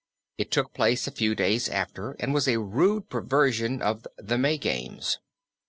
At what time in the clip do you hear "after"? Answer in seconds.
1.69-2.13